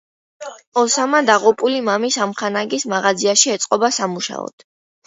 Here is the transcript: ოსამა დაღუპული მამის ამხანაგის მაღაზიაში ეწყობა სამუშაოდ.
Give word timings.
ოსამა 0.83 1.19
დაღუპული 1.27 1.83
მამის 1.91 2.19
ამხანაგის 2.27 2.89
მაღაზიაში 2.95 3.57
ეწყობა 3.59 3.97
სამუშაოდ. 4.01 4.71